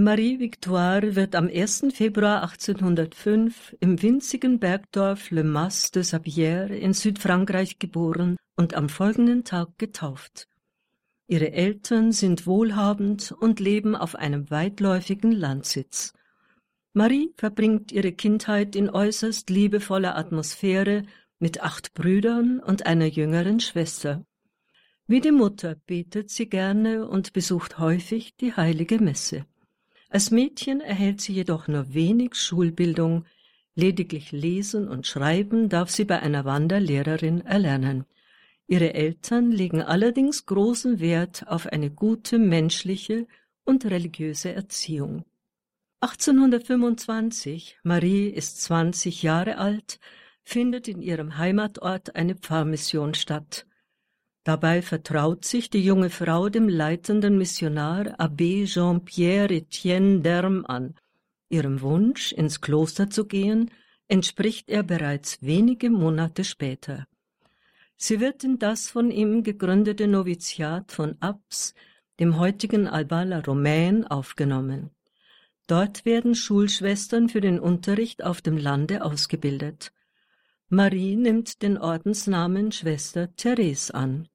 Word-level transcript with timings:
Marie 0.00 0.40
Victoire 0.40 1.14
wird 1.14 1.34
am 1.34 1.48
1. 1.48 1.88
Februar 1.92 2.42
1805 2.42 3.76
im 3.80 4.00
winzigen 4.00 4.58
Bergdorf 4.58 5.30
Le 5.30 5.44
Mas 5.44 5.90
de 5.90 6.02
Sabière 6.02 6.68
in 6.68 6.94
Südfrankreich 6.94 7.78
geboren 7.78 8.38
und 8.56 8.72
am 8.72 8.88
folgenden 8.88 9.44
Tag 9.44 9.76
getauft. 9.76 10.48
Ihre 11.26 11.52
Eltern 11.52 12.12
sind 12.12 12.46
wohlhabend 12.46 13.32
und 13.40 13.60
leben 13.60 13.94
auf 13.94 14.14
einem 14.14 14.50
weitläufigen 14.50 15.32
Landsitz. 15.32 16.14
Marie 16.94 17.34
verbringt 17.36 17.92
ihre 17.92 18.12
Kindheit 18.12 18.76
in 18.76 18.88
äußerst 18.88 19.50
liebevoller 19.50 20.16
Atmosphäre 20.16 21.02
mit 21.40 21.62
acht 21.62 21.92
Brüdern 21.92 22.58
und 22.60 22.86
einer 22.86 23.06
jüngeren 23.06 23.60
Schwester. 23.60 24.24
Wie 25.06 25.20
die 25.20 25.30
Mutter 25.30 25.74
betet 25.74 26.30
sie 26.30 26.48
gerne 26.48 27.06
und 27.06 27.34
besucht 27.34 27.78
häufig 27.78 28.34
die 28.36 28.54
heilige 28.54 28.98
Messe. 28.98 29.44
Als 30.10 30.32
Mädchen 30.32 30.80
erhält 30.80 31.20
sie 31.20 31.32
jedoch 31.32 31.68
nur 31.68 31.94
wenig 31.94 32.34
Schulbildung, 32.34 33.26
lediglich 33.76 34.32
Lesen 34.32 34.88
und 34.88 35.06
Schreiben 35.06 35.68
darf 35.68 35.88
sie 35.88 36.04
bei 36.04 36.20
einer 36.20 36.44
Wanderlehrerin 36.44 37.42
erlernen. 37.46 38.04
Ihre 38.66 38.92
Eltern 38.94 39.52
legen 39.52 39.82
allerdings 39.82 40.46
großen 40.46 40.98
Wert 40.98 41.46
auf 41.46 41.68
eine 41.68 41.90
gute 41.90 42.40
menschliche 42.40 43.28
und 43.64 43.84
religiöse 43.84 44.52
Erziehung. 44.52 45.24
1825, 46.00 47.78
Marie 47.84 48.28
ist 48.30 48.62
20 48.62 49.22
Jahre 49.22 49.58
alt, 49.58 50.00
findet 50.42 50.88
in 50.88 51.02
ihrem 51.02 51.38
Heimatort 51.38 52.16
eine 52.16 52.34
Pfarrmission 52.34 53.14
statt. 53.14 53.66
Dabei 54.50 54.82
vertraut 54.82 55.44
sich 55.44 55.70
die 55.70 55.84
junge 55.84 56.10
Frau 56.10 56.48
dem 56.48 56.68
leitenden 56.68 57.38
Missionar 57.38 58.18
Abbé 58.18 58.66
Jean-Pierre 58.66 59.54
Etienne 59.54 60.22
d'Erm 60.22 60.64
an. 60.64 60.96
Ihrem 61.50 61.80
Wunsch, 61.82 62.32
ins 62.32 62.60
Kloster 62.60 63.08
zu 63.10 63.26
gehen, 63.26 63.70
entspricht 64.08 64.68
er 64.68 64.82
bereits 64.82 65.40
wenige 65.40 65.88
Monate 65.88 66.42
später. 66.42 67.06
Sie 67.96 68.18
wird 68.18 68.42
in 68.42 68.58
das 68.58 68.90
von 68.90 69.12
ihm 69.12 69.44
gegründete 69.44 70.08
Noviziat 70.08 70.90
von 70.90 71.14
Abs, 71.20 71.72
dem 72.18 72.36
heutigen 72.36 72.88
Albala 72.88 73.38
Romain, 73.38 74.04
aufgenommen. 74.04 74.90
Dort 75.68 76.04
werden 76.04 76.34
Schulschwestern 76.34 77.28
für 77.28 77.40
den 77.40 77.60
Unterricht 77.60 78.24
auf 78.24 78.42
dem 78.42 78.56
Lande 78.56 79.04
ausgebildet. 79.04 79.92
Marie 80.70 81.14
nimmt 81.14 81.62
den 81.62 81.78
Ordensnamen 81.78 82.72
Schwester 82.72 83.32
Therese 83.36 83.94
an. 83.94 84.26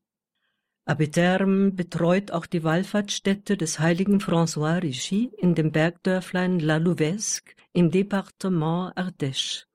Abiterme 0.86 1.72
betreut 1.72 2.32
auch 2.32 2.46
die 2.46 2.64
Wallfahrtsstätte 2.64 3.58
des 3.58 3.80
heiligen 3.80 4.20
François 4.20 4.82
Ricci 4.82 5.32
in 5.38 5.56
dem 5.56 5.72
Bergdörflein 5.72 6.60
La 6.60 6.78
Louvesque 6.78 7.56
im 7.74 7.92
Departement 7.92 8.96
Ardèche. 8.96 9.66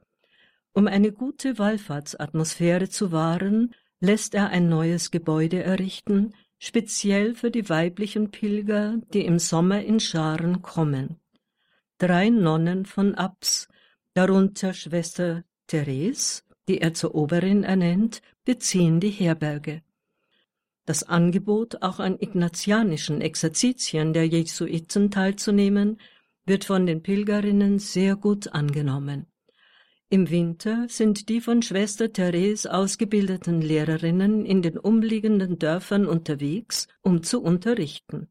Um 0.73 0.87
eine 0.87 1.13
gute 1.13 1.59
Wallfahrtsatmosphäre 1.59 2.89
zu 2.89 3.11
wahren, 3.11 3.75
lässt 4.01 4.35
er 4.35 4.51
ein 4.51 4.69
neues 4.69 5.11
Gebäude 5.11 5.63
errichten, 5.63 6.33
speziell 6.59 7.35
für 7.35 7.51
die 7.51 7.69
weiblichen 7.69 8.31
Pilger, 8.31 8.99
die 9.13 9.25
im 9.25 9.39
Sommer 9.39 9.83
in 9.83 9.99
Scharen 9.99 10.63
kommen 10.63 11.21
drei 12.01 12.31
Nonnen 12.31 12.87
von 12.87 13.15
Abs, 13.15 13.69
darunter 14.15 14.73
Schwester 14.73 15.45
Therese, 15.67 16.43
die 16.67 16.81
er 16.81 16.95
zur 16.95 17.15
Oberin 17.15 17.63
ernennt, 17.63 18.23
beziehen 18.45 19.01
die 19.01 19.11
Herberge. 19.11 19.83
Das 20.91 21.05
Angebot, 21.05 21.83
auch 21.83 22.01
an 22.01 22.17
ignatianischen 22.19 23.21
Exerzitien 23.21 24.13
der 24.13 24.27
Jesuiten 24.27 25.13
teilzunehmen, 25.13 26.01
wird 26.47 26.65
von 26.65 26.85
den 26.85 27.01
Pilgerinnen 27.01 27.79
sehr 27.79 28.17
gut 28.17 28.53
angenommen. 28.53 29.27
Im 30.09 30.31
Winter 30.31 30.87
sind 30.89 31.29
die 31.29 31.41
von 31.41 31.63
Schwester 31.63 32.13
Therese 32.13 32.75
ausgebildeten 32.75 33.63
Lehrerinnen 33.63 34.45
in 34.45 34.63
den 34.63 34.77
umliegenden 34.77 35.61
Dörfern 35.61 36.07
unterwegs, 36.07 36.89
um 37.03 37.23
zu 37.23 37.41
unterrichten. 37.41 38.27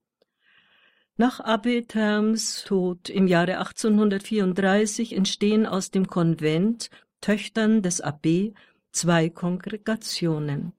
Nach 1.16 1.40
Abbé 1.40 1.88
Terms 1.88 2.66
Tod 2.66 3.10
im 3.10 3.28
Jahre 3.28 3.60
1834 3.60 5.16
entstehen 5.16 5.66
aus 5.66 5.92
dem 5.92 6.08
Konvent 6.08 6.90
Töchtern 7.22 7.82
des 7.82 8.04
Abbé 8.04 8.54
zwei 8.92 9.30
Kongregationen. 9.30 10.74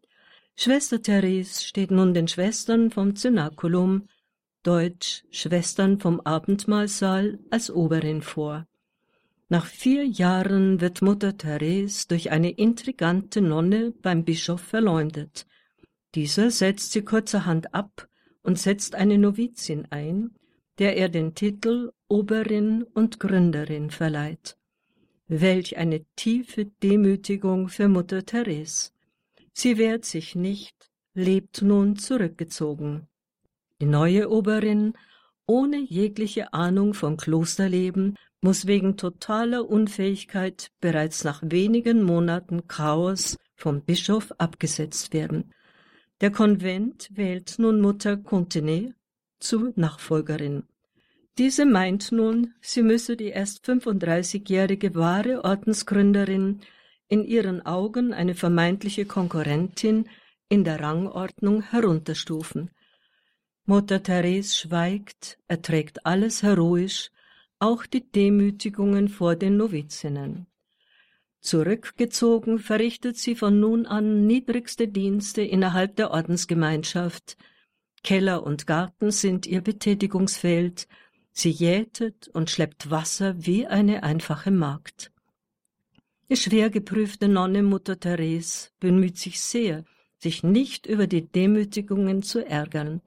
Schwester 0.62 1.00
Therese 1.00 1.65
steht 1.65 1.91
nun 1.91 2.12
den 2.12 2.28
Schwestern 2.28 2.91
vom 2.91 3.16
Cenaculum, 3.16 4.09
deutsch 4.62 5.25
Schwestern 5.31 5.98
vom 5.98 6.21
Abendmahlsaal, 6.21 7.38
als 7.48 7.71
Oberin 7.71 8.21
vor. 8.21 8.66
Nach 9.49 9.65
vier 9.65 10.04
Jahren 10.04 10.82
wird 10.82 11.00
Mutter 11.00 11.38
Therese 11.38 12.09
durch 12.09 12.31
eine 12.31 12.50
intrigante 12.50 13.41
Nonne 13.41 13.94
beim 14.03 14.22
Bischof 14.26 14.60
verleumdet. 14.60 15.47
Dieser 16.15 16.50
setzt 16.50 16.93
sie 16.93 17.06
kurzerhand 17.06 17.72
ab 17.72 18.06
und 18.43 18.59
setzt 18.59 18.94
eine 18.94 19.16
Novizin 19.16 19.87
ein, 19.88 20.34
der 20.78 20.94
er 20.99 21.09
den 21.09 21.34
Titel 21.34 21.91
Oberin 22.06 22.82
und 22.82 23.19
Gründerin 23.19 23.88
verleiht. 23.88 24.59
Welch 25.26 25.78
eine 25.78 26.04
tiefe 26.16 26.66
Demütigung 26.66 27.70
für 27.70 27.88
Mutter 27.88 28.26
Therese. 28.26 28.91
Sie 29.62 29.76
wehrt 29.76 30.06
sich 30.06 30.34
nicht, 30.34 30.75
lebt 31.12 31.60
nun 31.60 31.97
zurückgezogen. 31.97 33.09
Die 33.78 33.84
neue 33.84 34.31
Oberin, 34.31 34.94
ohne 35.44 35.76
jegliche 35.76 36.54
Ahnung 36.54 36.94
vom 36.94 37.19
Klosterleben, 37.19 38.16
muss 38.41 38.66
wegen 38.66 38.97
totaler 38.97 39.69
Unfähigkeit 39.69 40.70
bereits 40.81 41.25
nach 41.25 41.43
wenigen 41.44 42.03
Monaten 42.03 42.69
Chaos 42.69 43.37
vom 43.54 43.82
Bischof 43.82 44.32
abgesetzt 44.38 45.12
werden. 45.12 45.53
Der 46.22 46.31
Konvent 46.31 47.10
wählt 47.12 47.56
nun 47.59 47.82
Mutter 47.82 48.16
Contenay 48.16 48.94
zur 49.41 49.75
Nachfolgerin. 49.76 50.62
Diese 51.37 51.66
meint 51.66 52.12
nun, 52.12 52.54
sie 52.62 52.82
müsse 52.82 53.15
die 53.15 53.28
erst 53.28 53.66
35-jährige 53.66 54.94
wahre 54.94 55.44
Ordensgründerin, 55.44 56.62
in 57.10 57.25
ihren 57.25 57.66
Augen 57.66 58.15
eine 58.15 58.34
vermeintliche 58.34 59.04
Konkurrentin, 59.04 60.09
in 60.48 60.65
der 60.65 60.81
Rangordnung 60.81 61.62
herunterstufen. 61.62 62.71
Mutter 63.66 64.03
Therese 64.03 64.54
schweigt, 64.54 65.37
erträgt 65.49 66.06
alles 66.06 66.43
heroisch, 66.43 67.10
auch 67.59 67.84
die 67.84 68.09
Demütigungen 68.10 69.09
vor 69.09 69.34
den 69.34 69.56
Novizinnen. 69.56 70.47
Zurückgezogen 71.41 72.59
verrichtet 72.59 73.16
sie 73.16 73.34
von 73.34 73.59
nun 73.59 73.87
an 73.87 74.26
niedrigste 74.26 74.87
Dienste 74.87 75.43
innerhalb 75.43 75.97
der 75.97 76.12
Ordensgemeinschaft. 76.12 77.37
Keller 78.04 78.44
und 78.44 78.66
Garten 78.66 79.10
sind 79.10 79.47
ihr 79.47 79.62
Betätigungsfeld, 79.62 80.87
sie 81.32 81.50
jätet 81.50 82.28
und 82.28 82.50
schleppt 82.50 82.91
Wasser 82.91 83.34
wie 83.44 83.66
eine 83.66 84.04
einfache 84.04 84.53
Magd. 84.53 85.10
Die 86.31 86.37
schwer 86.37 86.71
geprüfte 86.71 87.27
Nonne 87.27 87.65
Mutter 87.65 87.99
Therese 87.99 88.71
bemüht 88.79 89.19
sich 89.19 89.41
sehr, 89.41 89.85
sich 90.17 90.45
nicht 90.45 90.87
über 90.87 91.09
die 91.09 91.27
Demütigungen 91.27 92.23
zu 92.23 92.47
ärgern. 92.47 93.01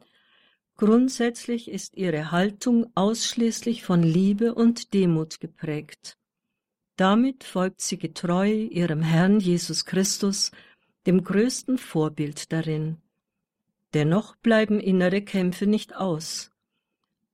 Grundsätzlich 0.76 1.72
ist 1.72 1.96
ihre 1.96 2.32
Haltung 2.32 2.92
ausschließlich 2.96 3.84
von 3.84 4.04
Liebe 4.04 4.54
und 4.54 4.94
Demut 4.94 5.40
geprägt. 5.40 6.18
Damit 6.98 7.46
folgt 7.46 7.80
sie 7.80 7.98
getreu 7.98 8.52
ihrem 8.52 9.02
Herrn 9.02 9.40
Jesus 9.40 9.86
Christus, 9.86 10.52
dem 11.06 11.24
größten 11.24 11.78
Vorbild 11.78 12.52
darin. 12.52 12.98
Dennoch 13.94 14.36
bleiben 14.36 14.82
innere 14.82 15.22
Kämpfe 15.22 15.66
nicht 15.66 15.96
aus. 15.96 16.52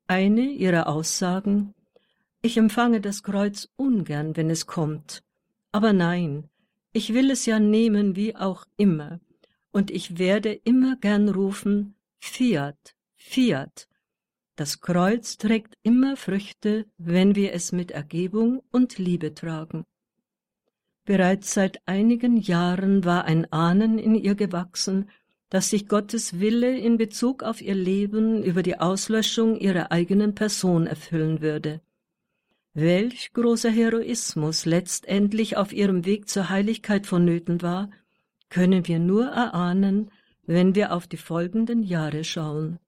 Eine 0.05 0.51
ihrer 0.51 0.85
Aussagen 0.85 1.73
Ich 2.43 2.57
empfange 2.57 3.01
das 3.01 3.23
Kreuz 3.23 3.69
ungern, 3.75 4.37
wenn 4.37 4.51
es 4.51 4.67
kommt. 4.67 5.23
Aber 5.71 5.93
nein, 5.93 6.49
ich 6.93 7.13
will 7.13 7.29
es 7.31 7.45
ja 7.45 7.59
nehmen 7.59 8.15
wie 8.15 8.35
auch 8.35 8.65
immer, 8.77 9.19
und 9.71 9.91
ich 9.91 10.17
werde 10.17 10.53
immer 10.53 10.95
gern 10.95 11.29
rufen 11.29 11.95
Fiat, 12.19 12.95
Fiat, 13.15 13.87
das 14.59 14.81
Kreuz 14.81 15.37
trägt 15.37 15.77
immer 15.83 16.17
Früchte, 16.17 16.85
wenn 16.97 17.33
wir 17.33 17.53
es 17.53 17.71
mit 17.71 17.91
Ergebung 17.91 18.61
und 18.71 18.97
Liebe 18.97 19.33
tragen. 19.33 19.85
Bereits 21.05 21.53
seit 21.53 21.79
einigen 21.87 22.35
Jahren 22.35 23.05
war 23.05 23.23
ein 23.23 23.49
Ahnen 23.53 23.97
in 23.97 24.15
ihr 24.15 24.35
gewachsen, 24.35 25.09
dass 25.49 25.69
sich 25.69 25.87
Gottes 25.87 26.41
Wille 26.41 26.77
in 26.77 26.97
Bezug 26.97 27.41
auf 27.41 27.61
ihr 27.61 27.73
Leben 27.73 28.43
über 28.43 28.61
die 28.61 28.77
Auslöschung 28.77 29.55
ihrer 29.55 29.93
eigenen 29.93 30.35
Person 30.35 30.87
erfüllen 30.87 31.39
würde. 31.39 31.79
Welch 32.81 33.33
großer 33.33 33.69
Heroismus 33.69 34.65
letztendlich 34.65 35.57
auf 35.57 35.73
ihrem 35.73 36.05
Weg 36.05 36.29
zur 36.29 36.49
Heiligkeit 36.49 37.07
vonnöten 37.07 37.61
war, 37.61 37.89
können 38.49 38.87
wir 38.87 38.99
nur 38.99 39.25
erahnen, 39.25 40.11
wenn 40.45 40.75
wir 40.75 40.93
auf 40.93 41.05
die 41.05 41.17
folgenden 41.17 41.83
Jahre 41.83 42.23
schauen. 42.23 42.79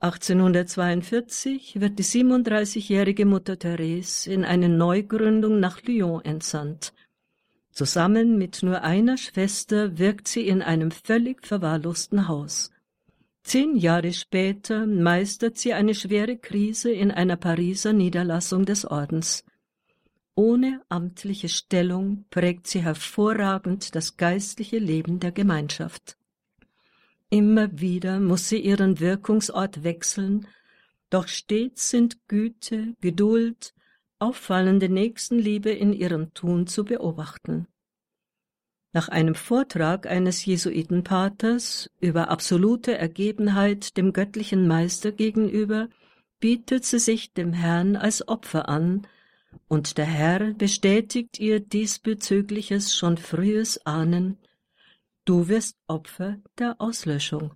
1842 0.00 1.80
wird 1.80 2.00
die 2.00 2.04
37-jährige 2.04 3.24
Mutter 3.24 3.56
Therese 3.56 4.32
in 4.32 4.44
eine 4.44 4.68
Neugründung 4.68 5.60
nach 5.60 5.80
Lyon 5.82 6.24
entsandt. 6.24 6.92
Zusammen 7.70 8.36
mit 8.36 8.64
nur 8.64 8.82
einer 8.82 9.16
Schwester 9.16 9.96
wirkt 9.96 10.26
sie 10.26 10.48
in 10.48 10.60
einem 10.60 10.90
völlig 10.90 11.46
verwahrlosten 11.46 12.26
Haus. 12.26 12.72
Zehn 13.42 13.76
Jahre 13.76 14.12
später 14.12 14.86
meistert 14.86 15.58
sie 15.58 15.72
eine 15.72 15.94
schwere 15.94 16.36
Krise 16.36 16.92
in 16.92 17.10
einer 17.10 17.36
Pariser 17.36 17.92
Niederlassung 17.92 18.64
des 18.64 18.84
Ordens. 18.84 19.44
Ohne 20.34 20.80
amtliche 20.88 21.48
Stellung 21.48 22.24
prägt 22.30 22.66
sie 22.66 22.82
hervorragend 22.82 23.94
das 23.94 24.16
geistliche 24.16 24.78
Leben 24.78 25.20
der 25.20 25.32
Gemeinschaft. 25.32 26.16
Immer 27.28 27.80
wieder 27.80 28.20
muss 28.20 28.48
sie 28.48 28.58
ihren 28.58 29.00
Wirkungsort 29.00 29.84
wechseln, 29.84 30.46
doch 31.10 31.28
stets 31.28 31.90
sind 31.90 32.28
Güte, 32.28 32.94
Geduld, 33.00 33.74
auffallende 34.18 34.88
Nächstenliebe 34.88 35.70
in 35.70 35.92
ihrem 35.92 36.32
Tun 36.32 36.66
zu 36.66 36.84
beobachten. 36.84 37.66
Nach 38.94 39.08
einem 39.08 39.34
Vortrag 39.34 40.06
eines 40.06 40.44
Jesuitenpaters 40.44 41.90
über 42.00 42.28
absolute 42.28 42.96
Ergebenheit 42.98 43.96
dem 43.96 44.12
göttlichen 44.12 44.68
Meister 44.68 45.12
gegenüber 45.12 45.88
bietet 46.40 46.84
sie 46.84 46.98
sich 46.98 47.32
dem 47.32 47.54
Herrn 47.54 47.96
als 47.96 48.26
Opfer 48.28 48.68
an, 48.68 49.06
und 49.68 49.96
der 49.98 50.06
Herr 50.06 50.54
bestätigt 50.54 51.38
ihr 51.38 51.60
diesbezügliches 51.60 52.94
schon 52.94 53.16
frühes 53.16 53.84
Ahnen, 53.86 54.38
du 55.24 55.48
wirst 55.48 55.76
Opfer 55.86 56.38
der 56.58 56.76
Auslöschung. 56.78 57.54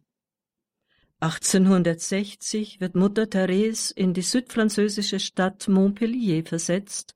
1860 1.21 2.81
wird 2.81 2.95
Mutter 2.95 3.29
Therese 3.29 3.93
in 3.95 4.13
die 4.13 4.23
südfranzösische 4.23 5.19
Stadt 5.19 5.67
Montpellier 5.69 6.45
versetzt, 6.45 7.15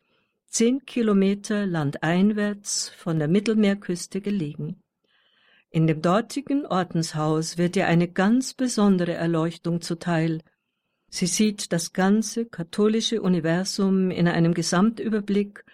zehn 0.50 0.84
Kilometer 0.84 1.64
landeinwärts 1.64 2.88
von 2.88 3.18
der 3.18 3.28
Mittelmeerküste 3.28 4.20
gelegen. 4.20 4.82
In 5.70 5.86
dem 5.86 6.02
dortigen 6.02 6.66
Ordenshaus 6.66 7.56
wird 7.56 7.76
ihr 7.76 7.86
eine 7.86 8.08
ganz 8.08 8.54
besondere 8.54 9.14
Erleuchtung 9.14 9.80
zuteil. 9.80 10.42
Sie 11.08 11.26
sieht 11.26 11.72
das 11.72 11.92
ganze 11.92 12.46
katholische 12.46 13.22
Universum 13.22 14.10
in 14.10 14.26
einem 14.26 14.52
Gesamtüberblick 14.52 15.64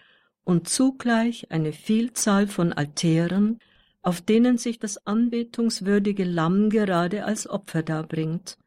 und 0.45 0.69
zugleich 0.69 1.51
eine 1.51 1.73
Vielzahl 1.73 2.47
von 2.47 2.75
Altären, 2.75 3.59
auf 4.03 4.21
denen 4.21 4.59
sich 4.59 4.79
das 4.79 5.07
anbetungswürdige 5.07 6.25
Lamm 6.25 6.69
gerade 6.69 7.25
als 7.25 7.49
Opfer 7.49 7.83
darbringt. 7.83 8.59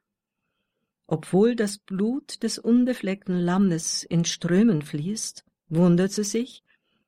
Obwohl 1.05 1.55
das 1.55 1.77
Blut 1.77 2.41
des 2.43 2.57
unbefleckten 2.57 3.39
Lammes 3.39 4.03
in 4.03 4.25
Strömen 4.25 4.81
fließt, 4.81 5.45
wundert 5.69 6.11
sie 6.11 6.23
sich, 6.23 6.63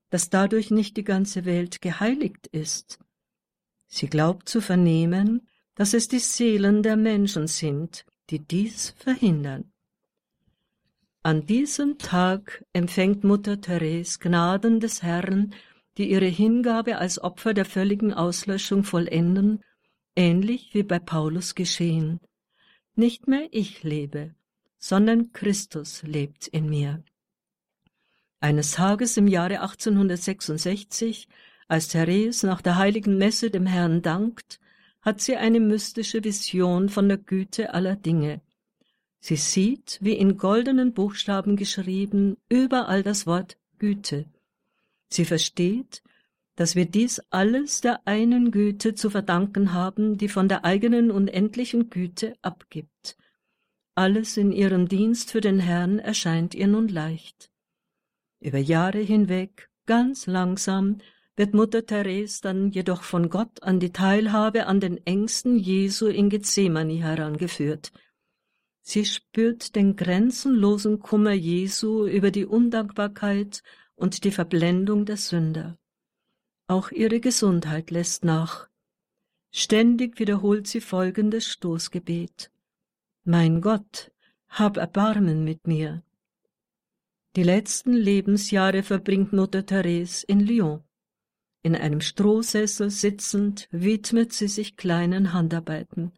dass 0.09 0.29
dadurch 0.29 0.71
nicht 0.71 0.97
die 0.97 1.03
ganze 1.03 1.45
Welt 1.45 1.81
geheiligt 1.81 2.47
ist. 2.47 2.99
Sie 3.87 4.07
glaubt 4.07 4.47
zu 4.47 4.61
vernehmen, 4.61 5.47
dass 5.75 5.93
es 5.93 6.07
die 6.07 6.19
Seelen 6.19 6.83
der 6.83 6.97
Menschen 6.97 7.47
sind, 7.47 8.05
die 8.29 8.39
dies 8.39 8.91
verhindern. 8.97 9.71
An 11.23 11.45
diesem 11.45 11.97
Tag 11.97 12.65
empfängt 12.73 13.23
Mutter 13.23 13.61
Therese 13.61 14.19
Gnaden 14.19 14.79
des 14.79 15.03
Herrn 15.03 15.53
die 15.97 16.09
ihre 16.09 16.25
Hingabe 16.25 16.97
als 16.97 17.21
Opfer 17.21 17.53
der 17.53 17.65
völligen 17.65 18.13
Auslöschung 18.13 18.83
vollenden, 18.83 19.63
ähnlich 20.15 20.73
wie 20.73 20.83
bei 20.83 20.99
Paulus 20.99 21.55
geschehen. 21.55 22.19
Nicht 22.95 23.27
mehr 23.27 23.47
ich 23.51 23.83
lebe, 23.83 24.35
sondern 24.77 25.31
Christus 25.33 26.03
lebt 26.03 26.47
in 26.47 26.69
mir. 26.69 27.03
Eines 28.41 28.71
Tages 28.71 29.17
im 29.17 29.27
Jahre 29.27 29.61
1866, 29.61 31.27
als 31.67 31.89
Therese 31.89 32.47
nach 32.47 32.63
der 32.63 32.75
heiligen 32.75 33.19
Messe 33.19 33.51
dem 33.51 33.67
Herrn 33.67 34.01
dankt, 34.01 34.59
hat 35.01 35.21
sie 35.21 35.35
eine 35.35 35.59
mystische 35.59 36.23
Vision 36.23 36.89
von 36.89 37.07
der 37.07 37.19
Güte 37.19 37.75
aller 37.75 37.95
Dinge. 37.95 38.41
Sie 39.19 39.35
sieht, 39.35 39.99
wie 40.01 40.13
in 40.13 40.37
goldenen 40.37 40.93
Buchstaben 40.93 41.55
geschrieben, 41.55 42.37
überall 42.49 43.03
das 43.03 43.27
Wort 43.27 43.59
Güte. 43.77 44.25
Sie 45.07 45.25
versteht, 45.25 46.01
dass 46.55 46.75
wir 46.75 46.87
dies 46.87 47.21
alles 47.29 47.81
der 47.81 48.07
einen 48.07 48.49
Güte 48.49 48.95
zu 48.95 49.11
verdanken 49.11 49.73
haben, 49.73 50.17
die 50.17 50.29
von 50.29 50.47
der 50.49 50.65
eigenen 50.65 51.11
unendlichen 51.11 51.91
Güte 51.91 52.33
abgibt. 52.41 53.17
Alles 53.93 54.35
in 54.35 54.51
ihrem 54.51 54.87
Dienst 54.87 55.29
für 55.29 55.41
den 55.41 55.59
Herrn 55.59 55.99
erscheint 55.99 56.55
ihr 56.55 56.67
nun 56.67 56.87
leicht. 56.87 57.50
Über 58.41 58.57
Jahre 58.57 58.99
hinweg, 58.99 59.69
ganz 59.85 60.25
langsam, 60.25 60.97
wird 61.35 61.53
Mutter 61.53 61.85
Therese 61.85 62.41
dann 62.41 62.71
jedoch 62.71 63.03
von 63.03 63.29
Gott 63.29 63.61
an 63.63 63.79
die 63.79 63.93
Teilhabe 63.93 64.65
an 64.65 64.79
den 64.79 64.97
Ängsten 65.05 65.57
Jesu 65.57 66.07
in 66.07 66.29
Gethsemane 66.29 67.01
herangeführt. 67.01 67.91
Sie 68.81 69.05
spürt 69.05 69.75
den 69.75 69.95
grenzenlosen 69.95 70.99
Kummer 70.99 71.33
Jesu 71.33 72.07
über 72.07 72.31
die 72.31 72.45
Undankbarkeit 72.45 73.61
und 73.95 74.23
die 74.23 74.31
Verblendung 74.31 75.05
der 75.05 75.17
Sünder. 75.17 75.77
Auch 76.67 76.89
ihre 76.91 77.19
Gesundheit 77.19 77.91
lässt 77.91 78.25
nach. 78.25 78.67
Ständig 79.51 80.19
wiederholt 80.19 80.65
sie 80.65 80.81
folgendes 80.81 81.45
Stoßgebet. 81.45 82.51
Mein 83.23 83.61
Gott, 83.61 84.11
hab 84.49 84.77
Erbarmen 84.77 85.43
mit 85.43 85.67
mir. 85.67 86.01
Die 87.37 87.43
letzten 87.43 87.93
Lebensjahre 87.93 88.83
verbringt 88.83 89.31
Mutter 89.31 89.65
Therese 89.65 90.25
in 90.27 90.41
Lyon. 90.41 90.83
In 91.63 91.77
einem 91.77 92.01
Strohsessel 92.01 92.89
sitzend 92.89 93.69
widmet 93.71 94.33
sie 94.33 94.49
sich 94.49 94.75
kleinen 94.75 95.31
Handarbeiten. 95.31 96.11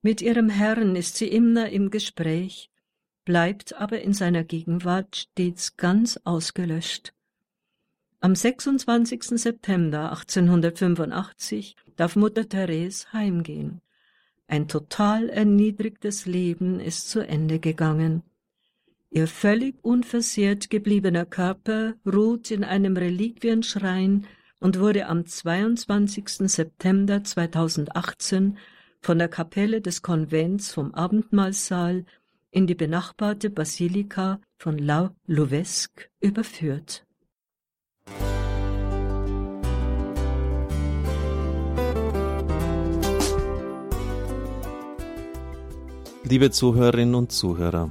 Mit 0.00 0.22
ihrem 0.22 0.48
Herrn 0.48 0.96
ist 0.96 1.16
sie 1.16 1.28
immer 1.28 1.68
im 1.68 1.90
Gespräch, 1.90 2.70
bleibt 3.26 3.74
aber 3.74 4.00
in 4.00 4.14
seiner 4.14 4.42
Gegenwart 4.42 5.14
stets 5.14 5.76
ganz 5.76 6.18
ausgelöscht. 6.24 7.12
Am 8.20 8.34
26. 8.34 9.38
September 9.38 10.10
1885 10.10 11.76
darf 11.96 12.16
Mutter 12.16 12.48
Therese 12.48 13.12
heimgehen. 13.12 13.82
Ein 14.46 14.68
total 14.68 15.28
erniedrigtes 15.28 16.24
Leben 16.24 16.80
ist 16.80 17.10
zu 17.10 17.20
Ende 17.20 17.58
gegangen. 17.58 18.22
Ihr 19.12 19.26
völlig 19.26 19.74
unversehrt 19.82 20.70
gebliebener 20.70 21.26
Körper 21.26 21.94
ruht 22.06 22.52
in 22.52 22.62
einem 22.62 22.96
Reliquienschrein 22.96 24.24
und 24.60 24.78
wurde 24.78 25.06
am 25.08 25.26
22. 25.26 26.48
September 26.48 27.24
2018 27.24 28.56
von 29.00 29.18
der 29.18 29.26
Kapelle 29.26 29.80
des 29.80 30.02
Konvents 30.02 30.72
vom 30.72 30.94
Abendmahlsaal 30.94 32.04
in 32.52 32.68
die 32.68 32.76
benachbarte 32.76 33.50
Basilika 33.50 34.40
von 34.58 34.78
La 34.78 35.12
Louvesque 35.26 36.08
überführt. 36.20 37.04
Liebe 46.22 46.52
Zuhörerinnen 46.52 47.16
und 47.16 47.32
Zuhörer, 47.32 47.90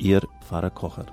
Ihr 0.00 0.22
Pfarrer 0.40 0.70
Kocher. 0.70 1.04